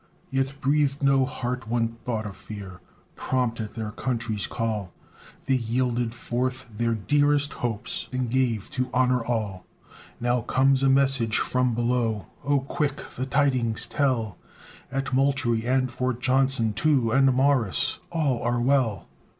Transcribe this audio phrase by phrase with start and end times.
[0.31, 2.81] Yet breathed no heart one thought of fear,
[3.15, 4.91] Prompt at their country's call,
[5.45, 9.63] They yielded forth their dearest hopes, And gave to honor all!
[10.19, 12.61] Now comes a message from below Oh!
[12.61, 14.39] quick the tidings tell
[14.91, 19.07] "At Moultrie and Fort Johnson, too, And Morris', all are well!"